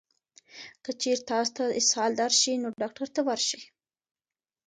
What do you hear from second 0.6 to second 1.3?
که چېرې